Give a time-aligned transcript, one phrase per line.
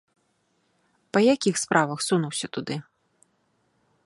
[1.15, 2.75] Па якіх справах сунуўся туды?